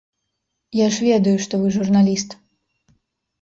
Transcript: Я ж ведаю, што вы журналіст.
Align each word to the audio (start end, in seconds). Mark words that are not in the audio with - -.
Я 0.77 0.87
ж 0.95 1.05
ведаю, 1.07 1.33
што 1.45 1.53
вы 1.65 1.69
журналіст. 1.77 2.29